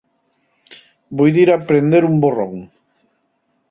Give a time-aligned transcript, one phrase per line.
[1.21, 2.53] Voi dir a prender un borrón.